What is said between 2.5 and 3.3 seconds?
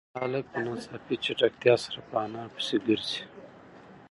پسې گرځي.